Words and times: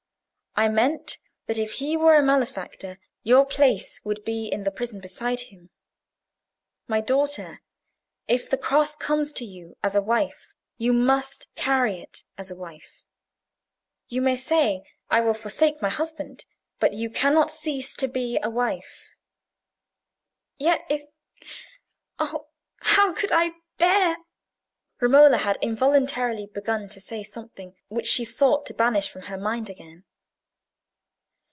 I 0.53 0.67
meant, 0.67 1.17
that 1.45 1.57
if 1.57 1.75
he 1.75 1.95
were 1.95 2.15
a 2.17 2.21
malefactor, 2.21 2.97
your 3.23 3.45
place 3.45 4.01
would 4.03 4.25
be 4.25 4.49
in 4.49 4.65
the 4.65 4.69
prison 4.71 4.99
beside 4.99 5.39
him. 5.43 5.69
My 6.89 6.99
daughter, 6.99 7.61
if 8.27 8.49
the 8.49 8.57
cross 8.57 8.97
comes 8.97 9.31
to 9.31 9.45
you 9.45 9.77
as 9.81 9.95
a 9.95 10.01
wife, 10.01 10.53
you 10.77 10.91
must 10.91 11.47
carry 11.55 12.01
it 12.01 12.25
as 12.37 12.51
a 12.51 12.55
wife. 12.57 13.01
You 14.09 14.21
may 14.21 14.35
say, 14.35 14.83
'I 15.09 15.21
will 15.21 15.33
forsake 15.33 15.81
my 15.81 15.87
husband,' 15.87 16.43
but 16.81 16.91
you 16.93 17.09
cannot 17.09 17.49
cease 17.49 17.95
to 17.95 18.09
be 18.09 18.37
a 18.43 18.49
wife." 18.49 19.07
"Yet 20.57 20.85
if—oh, 20.89 22.47
how 22.81 23.13
could 23.13 23.31
I 23.31 23.51
bear—" 23.77 24.17
Romola 24.99 25.37
had 25.37 25.57
involuntarily 25.61 26.45
begun 26.47 26.89
to 26.89 26.99
say 26.99 27.23
something 27.23 27.77
which 27.87 28.07
she 28.07 28.25
sought 28.25 28.65
to 28.65 28.73
banish 28.73 29.07
from 29.09 29.21
her 29.23 29.37
mind 29.37 29.69
again. 29.69 30.03